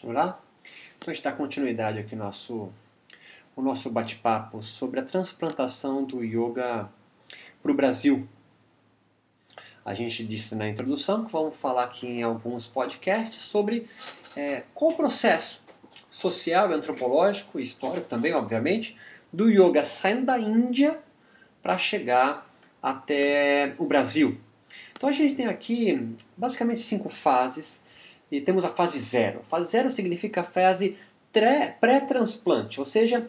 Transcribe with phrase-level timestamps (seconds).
[0.00, 0.40] Olá?
[0.96, 2.72] Então a gente dá continuidade aqui no nosso,
[3.56, 6.88] o nosso bate-papo sobre a transplantação do yoga
[7.60, 8.28] para o Brasil.
[9.84, 13.88] A gente disse na introdução que vamos falar aqui em alguns podcasts sobre
[14.36, 15.60] é, qual o processo
[16.12, 18.96] social, antropológico e histórico também, obviamente,
[19.32, 20.96] do yoga saindo da Índia
[21.60, 22.48] para chegar
[22.80, 24.38] até o Brasil.
[24.92, 27.82] Então a gente tem aqui basicamente cinco fases
[28.30, 29.40] e temos a fase zero.
[29.48, 30.96] Fase zero significa fase
[31.80, 33.26] pré-transplante, ou seja,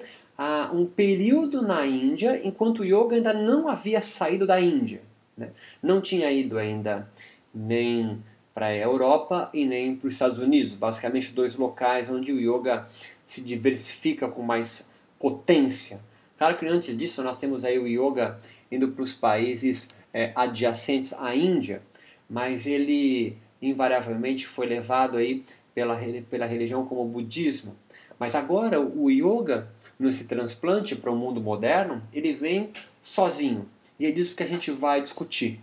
[0.73, 5.02] um período na Índia enquanto o yoga ainda não havia saído da Índia.
[5.38, 5.49] Né?
[5.81, 7.09] Não tinha ido ainda
[7.54, 8.21] nem
[8.54, 12.88] para a Europa e nem para os Estados Unidos, basicamente dois locais onde o yoga
[13.26, 16.02] se diversifica com mais potência.
[16.38, 18.40] Claro que antes disso nós temos aí o yoga
[18.71, 21.81] indo para os países é, adjacentes à Índia,
[22.29, 25.98] mas ele invariavelmente foi levado aí pela,
[26.30, 27.76] pela religião como o budismo.
[28.18, 32.71] Mas agora o yoga, nesse transplante para o mundo moderno, ele vem
[33.04, 33.68] sozinho.
[33.99, 35.60] E é disso que a gente vai discutir.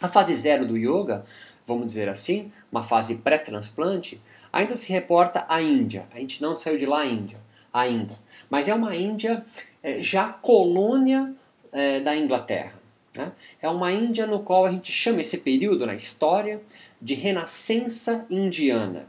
[0.00, 1.24] A fase zero do yoga,
[1.66, 4.20] vamos dizer assim, uma fase pré-transplante,
[4.52, 6.06] ainda se reporta à Índia.
[6.12, 7.38] A gente não saiu de lá Índia,
[7.72, 8.18] ainda.
[8.50, 9.44] Mas é uma Índia
[9.82, 11.32] é, já colônia
[11.72, 12.74] é, da Inglaterra.
[13.14, 13.32] Né?
[13.60, 16.60] É uma Índia no qual a gente chama esse período na história
[17.00, 19.06] de renascença indiana,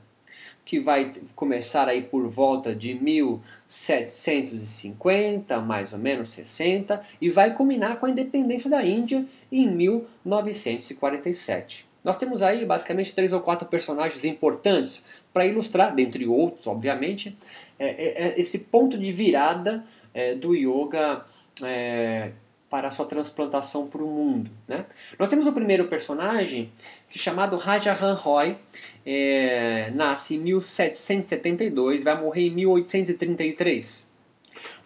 [0.66, 7.98] que vai começar aí por volta de 1750, mais ou menos 60, e vai culminar
[7.98, 11.86] com a independência da Índia em 1947.
[12.04, 17.38] Nós temos aí basicamente três ou quatro personagens importantes para ilustrar, dentre outros, obviamente,
[17.78, 19.84] é, é, é, esse ponto de virada
[20.40, 21.24] do yoga
[22.70, 24.50] para a sua transplantação para o mundo.
[24.68, 24.86] Né?
[25.20, 26.72] Nós temos o primeiro personagem,
[27.10, 28.58] chamado Rajahan Roy,
[29.06, 34.08] é, nasce em 1772, vai morrer em 1833.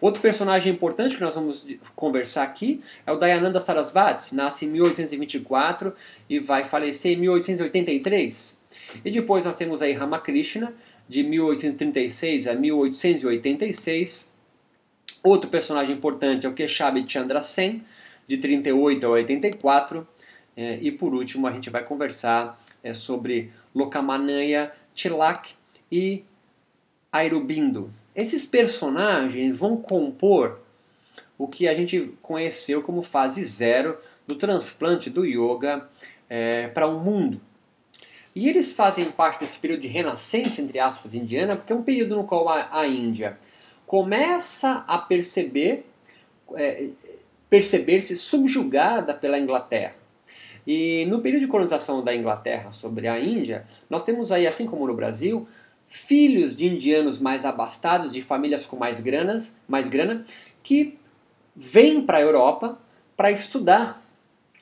[0.00, 5.94] Outro personagem importante que nós vamos conversar aqui é o Dayananda Sarasvati, nasce em 1824
[6.28, 8.58] e vai falecer em 1883.
[9.04, 10.74] E depois nós temos aí Ramakrishna,
[11.08, 14.32] de 1836 a 1886,
[15.22, 17.84] Outro personagem importante é o Keshav Chandra Sen,
[18.26, 20.06] de 38 a 84.
[20.56, 25.54] É, e por último, a gente vai conversar é, sobre Lokamanaya Tilak
[25.90, 26.24] e
[27.10, 27.92] Airubindo.
[28.14, 30.60] Esses personagens vão compor
[31.38, 35.88] o que a gente conheceu como fase zero do transplante do yoga
[36.28, 37.40] é, para o um mundo.
[38.34, 42.16] E eles fazem parte desse período de renascença, entre aspas, indiana, porque é um período
[42.16, 43.38] no qual a, a Índia
[43.86, 45.84] começa a perceber
[46.54, 46.88] é,
[47.50, 49.94] perceber-se subjugada pela Inglaterra.
[50.66, 54.86] E no período de colonização da Inglaterra sobre a Índia, nós temos aí, assim como
[54.86, 55.48] no Brasil,
[55.88, 60.24] filhos de indianos mais abastados, de famílias com mais granas, mais grana,
[60.62, 60.98] que
[61.54, 62.78] vêm para a Europa
[63.16, 64.02] para estudar.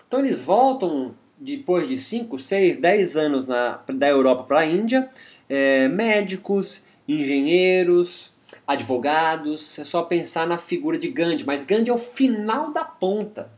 [0.06, 5.08] Então eles voltam depois de 5, 6, 10 anos na, da Europa para a Índia,
[5.48, 8.32] é, médicos, engenheiros,
[8.66, 13.50] advogados, é só pensar na figura de Gandhi, mas Gandhi é o final da ponta.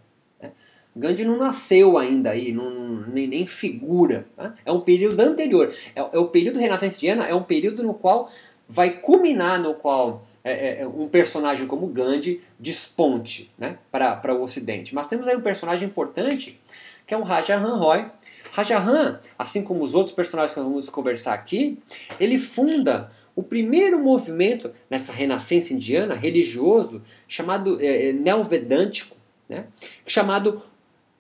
[0.95, 2.71] Gandhi não nasceu ainda aí, não,
[3.07, 4.27] nem, nem figura.
[4.37, 4.53] Né?
[4.65, 5.73] É um período anterior.
[5.95, 8.31] É, é, o período renascenciano, é um período no qual
[8.69, 13.79] vai culminar, no qual é, é, é um personagem como Gandhi desponte né?
[13.91, 14.95] para o Ocidente.
[14.95, 16.61] Mas temos aí um personagem importante,
[17.07, 18.07] que é o Rajahan Roy.
[18.53, 21.79] Rajahan, assim como os outros personagens que nós vamos conversar aqui,
[22.21, 29.17] ele funda o primeiro movimento nessa renascença indiana religioso chamado é, é neovedântico,
[29.49, 29.65] né,
[30.07, 30.63] chamado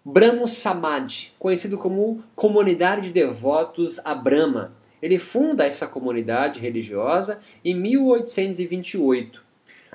[0.04, 4.72] Brahmo Samadhi, conhecido como Comunidade de Devotos a Brahma.
[5.00, 9.42] Ele funda essa comunidade religiosa em 1828.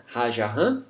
[0.05, 0.83] Rajahan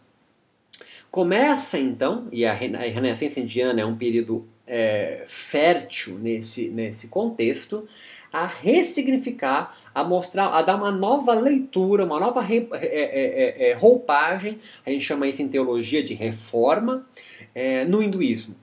[1.09, 7.87] começa então, e a renascença indiana é um período é, fértil nesse, nesse contexto,
[8.31, 13.73] a ressignificar, a mostrar, a dar uma nova leitura, uma nova re, é, é, é,
[13.73, 17.07] roupagem, a gente chama isso em teologia de reforma,
[17.55, 18.53] é, no hinduísmo.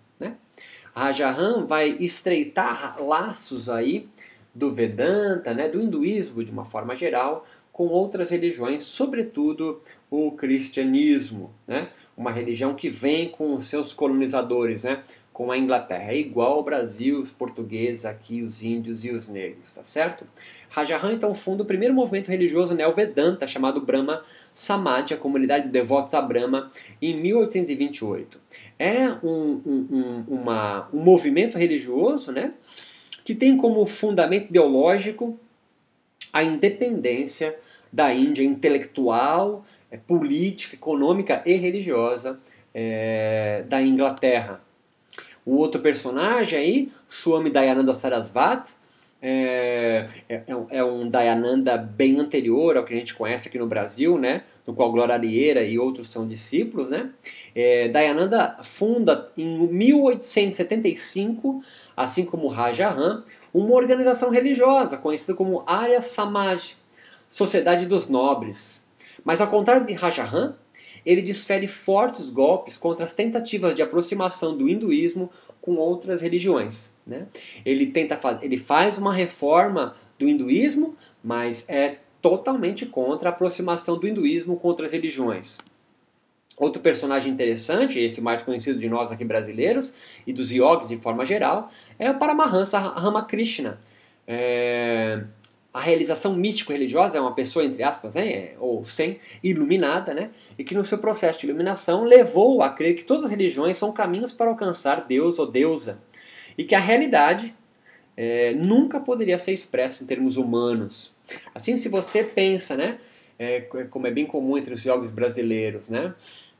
[0.94, 4.08] Rajahan vai estreitar laços aí
[4.55, 11.52] do Vedanta, né, do hinduísmo de uma forma geral, com outras religiões, sobretudo o cristianismo,
[11.67, 11.88] né?
[12.17, 15.02] uma religião que vem com os seus colonizadores, né?
[15.32, 16.12] com a Inglaterra.
[16.12, 20.25] É igual ao Brasil, os portugueses aqui, os índios e os negros, tá certo?
[20.70, 24.23] Rajahan então funda o primeiro movimento religioso neo-vedanta chamado Brahma
[24.55, 26.70] Samadhi, a comunidade de devotos a Brahma,
[27.02, 28.38] em 1828.
[28.84, 32.52] É um, um, um, uma, um movimento religioso né,
[33.25, 35.40] que tem como fundamento ideológico
[36.31, 37.56] a independência
[37.90, 42.38] da Índia intelectual, é, política, econômica e religiosa
[42.75, 44.60] é, da Inglaterra.
[45.46, 48.75] O outro personagem aí, Swami Dayananda Sarasvati,
[49.26, 53.67] é, é, é, um é Dayananda bem anterior ao que a gente conhece aqui no
[53.67, 54.43] Brasil, né?
[54.67, 56.91] no qual Glória Arieira e outros são discípulos.
[56.91, 57.09] Né?
[57.55, 61.62] É, Dayananda funda em 1875,
[61.97, 66.77] assim como Rajaram, uma organização religiosa conhecida como Arya Samaj,
[67.27, 68.87] Sociedade dos Nobres.
[69.25, 70.55] Mas ao contrário de Rajaram,
[71.06, 75.31] ele desfere fortes golpes contra as tentativas de aproximação do hinduísmo
[75.64, 76.94] com outras religiões.
[77.06, 77.26] Né?
[77.64, 84.06] Ele, tenta ele faz uma reforma do hinduísmo, mas é totalmente contra a aproximação do
[84.06, 85.56] hinduísmo com outras religiões.
[86.55, 89.94] Outro personagem interessante, esse mais conhecido de nós aqui brasileiros,
[90.26, 93.81] e dos yogis de forma geral, é o Paramahansa Ramakrishna.
[94.28, 95.25] É,
[95.75, 100.73] a realização místico-religiosa é uma pessoa, entre aspas, né, ou sem, iluminada, né, e que
[100.73, 104.49] no seu processo de iluminação levou a crer que todas as religiões são caminhos para
[104.49, 105.99] alcançar Deus ou deusa,
[106.56, 107.53] e que a realidade
[108.17, 111.12] é, nunca poderia ser expressa em termos humanos.
[111.53, 112.99] Assim, se você pensa, né,
[113.37, 116.15] é, como é bem comum entre os jogos brasileiros, né,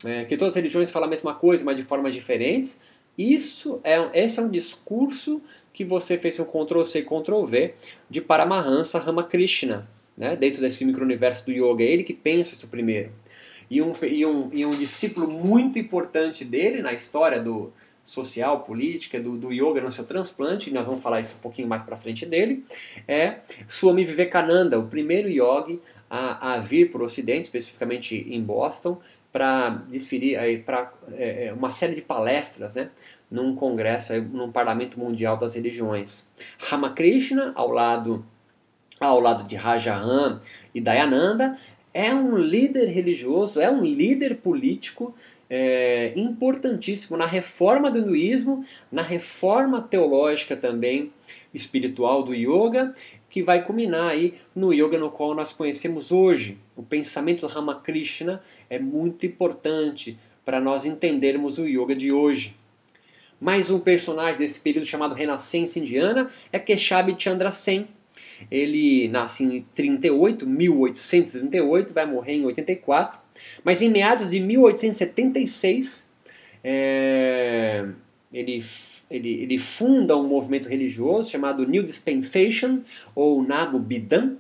[0.05, 2.81] é, que todas as religiões falam a mesma coisa, mas de formas diferentes,
[3.17, 5.41] isso é, esse é um discurso
[5.75, 7.75] que você fez um Ctrl-C Ctrl-V
[8.09, 9.87] de Paramahansa Ramakrishna,
[10.17, 10.37] né?
[10.37, 11.83] dentro desse micro-universo do yoga.
[11.83, 13.11] É ele que pensa isso primeiro.
[13.69, 17.73] E um, e, um, e um discípulo muito importante dele na história do
[18.05, 21.83] social, política, do, do yoga no seu transplante, nós vamos falar isso um pouquinho mais
[21.83, 22.63] para frente dele,
[23.09, 29.01] é Swami Vivekananda, o primeiro yogi a, a vir para o ocidente, especificamente em Boston,
[29.35, 32.91] para desferir para é, é, uma série de palestras, né?
[33.29, 36.25] num congresso, num parlamento mundial das religiões.
[36.57, 38.25] Ramakrishna, ao lado,
[39.01, 40.41] ao lado de Rajaram
[40.73, 41.59] e Dayananda,
[41.93, 45.13] é um líder religioso, é um líder político
[45.51, 51.13] é, importantíssimo na reforma do hinduísmo, na reforma teológica também
[51.53, 52.95] espiritual do yoga,
[53.29, 56.57] que vai culminar aí no yoga no qual nós conhecemos hoje.
[56.77, 62.57] O pensamento Ramakrishna é muito importante para nós entendermos o yoga de hoje.
[63.41, 67.87] Mais um personagem desse período chamado Renascença Indiana é Keshav Chandra Sen.
[68.51, 73.21] Ele nasce em 38, 1838, vai morrer em 84.
[73.63, 76.09] Mas em meados de 1876,
[76.63, 77.87] é,
[78.33, 78.61] ele,
[79.11, 82.81] ele, ele funda um movimento religioso chamado New Dispensation,
[83.15, 84.37] ou Nagu Bidan,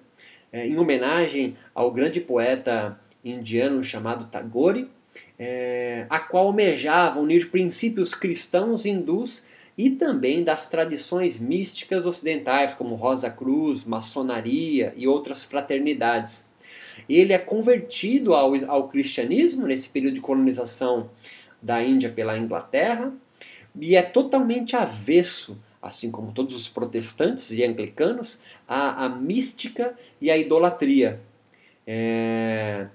[0.54, 4.88] é, em homenagem ao grande poeta indiano chamado Tagore
[5.38, 9.44] é, a qual almejava unir princípios cristãos hindus
[9.76, 16.48] e também das tradições místicas ocidentais, como Rosa Cruz, maçonaria e outras fraternidades.
[17.08, 21.10] Ele é convertido ao, ao cristianismo nesse período de colonização
[21.60, 23.12] da Índia pela Inglaterra
[23.76, 30.30] e é totalmente avesso, assim como todos os protestantes e anglicanos, à, à mística e
[30.30, 31.20] à idolatria.
[31.86, 32.86] É,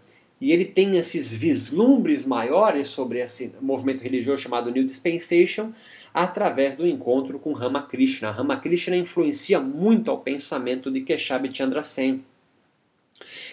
[0.42, 5.72] e ele tem esses vislumbres maiores sobre esse movimento religioso chamado New Dispensation
[6.14, 8.32] através do encontro com Ramakrishna.
[8.32, 12.24] Ramakrishna influencia muito ao pensamento de Keshav Chandra Sen.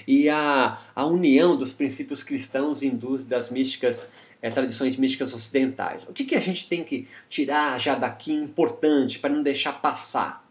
[0.06, 4.08] E a, a união dos princípios cristãos hindus das místicas,
[4.40, 6.06] é, tradições místicas ocidentais.
[6.08, 10.46] O que, que a gente tem que tirar já daqui importante para não deixar passar?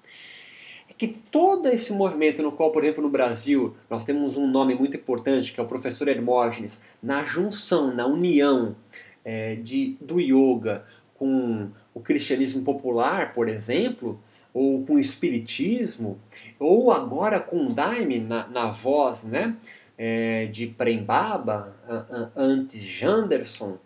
[0.97, 4.95] que todo esse movimento no qual, por exemplo, no Brasil, nós temos um nome muito
[4.95, 8.75] importante, que é o professor Hermógenes, na junção, na união
[9.23, 10.85] é, de, do yoga
[11.15, 14.19] com o cristianismo popular, por exemplo,
[14.55, 16.17] ou com o espiritismo,
[16.57, 19.53] ou agora com Daime na, na voz né,
[19.97, 21.75] é, de Prembaba,
[22.33, 23.77] antes Janderson,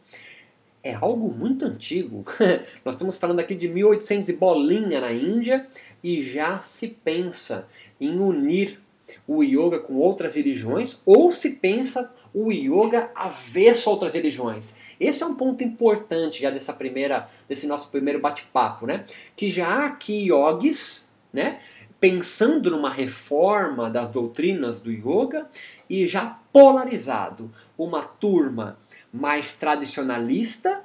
[0.84, 2.24] é algo muito antigo.
[2.86, 5.66] Nós estamos falando aqui de 1800 e bolinha na Índia
[6.04, 7.68] e já se pensa
[8.00, 8.80] em unir
[9.28, 14.76] o yoga com outras religiões ou se pensa o yoga avesso a outras religiões.
[15.00, 19.06] Esse é um ponto importante já dessa primeira, desse nosso primeiro bate-papo, né?
[19.36, 21.60] Que já há aqui yogis, né?
[22.00, 25.48] Pensando numa reforma das doutrinas do yoga
[25.90, 28.78] e já polarizado uma turma
[29.12, 30.84] mais tradicionalista,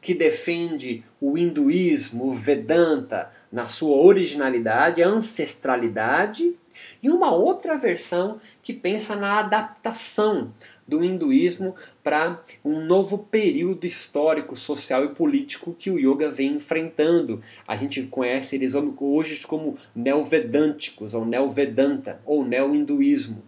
[0.00, 6.54] que defende o hinduísmo, o Vedanta, na sua originalidade, ancestralidade,
[7.02, 10.52] E uma outra versão que pensa na adaptação
[10.88, 17.42] do hinduísmo para um novo período histórico, social e político que o yoga vem enfrentando.
[17.66, 23.42] A gente conhece eles hoje como neovedânticos, ou neovedanta, ou neo-hinduísmo.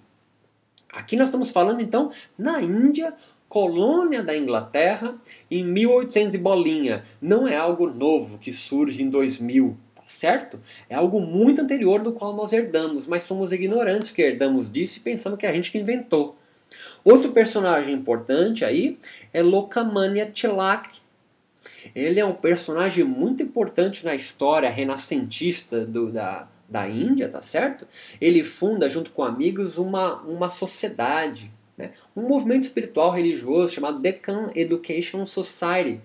[0.93, 3.15] Aqui nós estamos falando então na Índia,
[3.49, 5.15] colônia da Inglaterra,
[5.51, 7.05] em 1800 e bolinha.
[7.23, 10.61] Não é algo novo que surge em 2000 tá certo?
[10.88, 15.00] É algo muito anterior do qual nós herdamos, mas somos ignorantes que herdamos disso e
[15.00, 16.37] pensamos que é a gente que inventou.
[17.05, 18.99] Outro personagem importante aí
[19.33, 20.90] é Lokamanya Tilak.
[21.95, 27.87] Ele é um personagem muito importante na história renascentista do, da, da Índia, tá certo?
[28.21, 31.93] Ele funda, junto com amigos, uma, uma sociedade, né?
[32.14, 36.00] um movimento espiritual religioso chamado Deccan Education Society.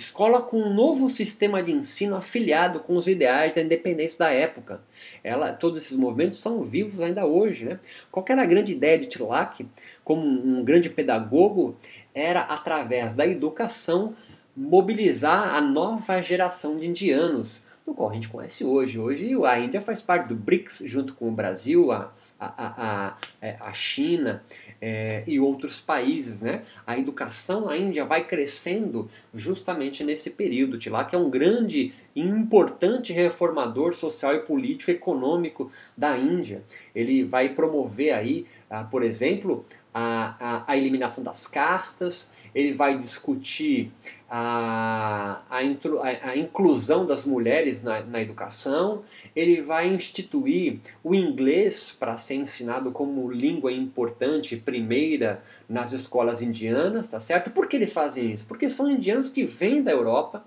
[0.00, 4.80] Escola com um novo sistema de ensino afiliado com os ideais da independência da época.
[5.22, 7.66] Ela, todos esses movimentos são vivos ainda hoje.
[7.66, 7.78] Né?
[8.10, 9.68] Qual era a grande ideia de Tilak,
[10.02, 11.76] como um grande pedagogo,
[12.14, 14.14] era através da educação
[14.56, 18.98] mobilizar a nova geração de indianos, do qual a gente conhece hoje.
[18.98, 23.72] Hoje a Índia faz parte do BRICS, junto com o Brasil, a, a, é, a
[23.72, 24.42] China
[24.80, 26.40] é, e outros países.
[26.40, 26.62] Né?
[26.86, 30.78] A educação na Índia vai crescendo justamente nesse período.
[30.78, 36.62] Tilak é um grande e importante reformador social e político econômico da Índia.
[36.94, 42.98] Ele vai promover aí, ah, por exemplo, a, a, a eliminação das castas, ele vai
[42.98, 43.92] discutir
[44.28, 49.02] a, a, a, inclusão das mulheres na, na educação,
[49.34, 57.08] ele vai instituir o inglês para ser ensinado como língua importante, primeira nas escolas indianas,
[57.08, 57.50] tá certo?
[57.50, 58.44] Por que eles fazem isso?
[58.46, 60.44] Porque são indianos que vêm da Europa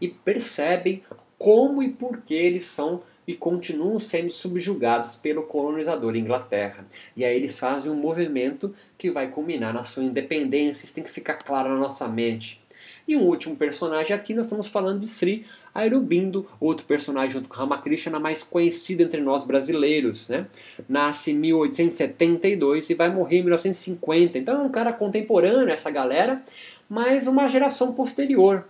[0.00, 1.02] e percebem
[1.38, 6.86] como e por que eles são e continuam sendo subjugados pelo colonizador Inglaterra.
[7.16, 11.10] E aí eles fazem um movimento que vai culminar na sua independência, isso tem que
[11.10, 12.62] ficar claro na nossa mente.
[13.06, 17.56] E um último personagem aqui, nós estamos falando de Sri Aurobindo, outro personagem junto com
[17.56, 20.28] Ramakrishna, mais conhecido entre nós brasileiros.
[20.28, 20.46] Né?
[20.88, 24.38] Nasce em 1872 e vai morrer em 1950.
[24.38, 26.42] Então é um cara contemporâneo, essa galera,
[26.88, 28.64] mas uma geração posterior.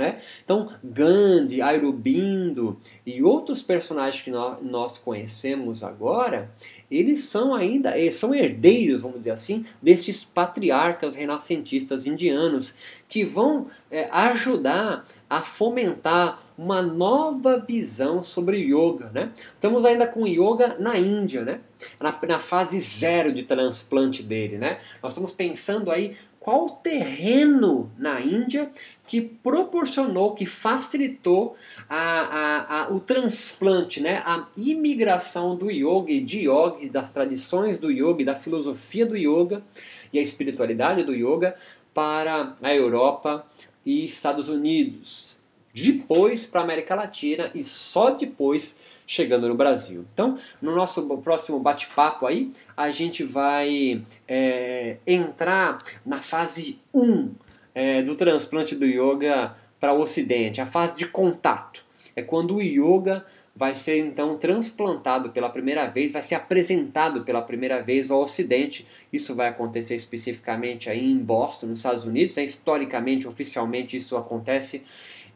[0.00, 0.18] Né?
[0.42, 6.50] Então, Gandhi, Aurobindo e outros personagens que nós, conhecemos agora,
[6.90, 12.74] eles são ainda, eles são herdeiros, vamos dizer assim, desses patriarcas renascentistas indianos
[13.10, 19.10] que vão é, ajudar a fomentar uma nova visão sobre yoga.
[19.12, 19.32] Né?
[19.54, 21.60] Estamos ainda com yoga na Índia, né?
[22.00, 24.56] na, na fase zero de transplante dele.
[24.56, 24.78] Né?
[25.02, 28.72] Nós estamos pensando aí qual terreno na Índia
[29.06, 31.54] que proporcionou, que facilitou
[31.86, 37.78] a, a, a, o transplante, né, a imigração do yoga e de yoga, das tradições
[37.78, 39.62] do yoga, da filosofia do yoga
[40.10, 41.54] e a espiritualidade do yoga
[41.92, 43.46] para a Europa
[43.84, 45.36] e Estados Unidos.
[45.74, 48.74] Depois para a América Latina e só depois
[49.10, 50.06] chegando no Brasil.
[50.14, 57.32] Então, no nosso próximo bate-papo aí, a gente vai é, entrar na fase 1
[57.74, 61.84] é, do transplante do yoga para o Ocidente, a fase de contato.
[62.14, 67.42] É quando o yoga vai ser então transplantado pela primeira vez, vai ser apresentado pela
[67.42, 68.86] primeira vez ao Ocidente.
[69.12, 72.38] Isso vai acontecer especificamente aí em Boston, nos Estados Unidos.
[72.38, 74.84] É, historicamente, oficialmente, isso acontece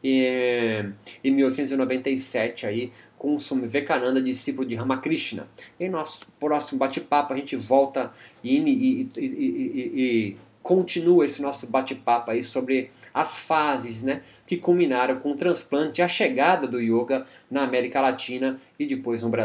[0.01, 0.85] é,
[1.21, 3.67] em 1897 aí com Swami
[4.23, 5.47] discípulo de Ramakrishna.
[5.79, 8.11] Em nosso próximo bate-papo a gente volta
[8.43, 15.19] e, e, e, e continua esse nosso bate-papo aí sobre as fases né, que culminaram
[15.19, 19.43] com o transplante a chegada do yoga na América Latina e depois no Brasil.